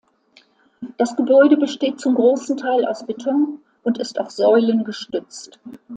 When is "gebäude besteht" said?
1.15-1.99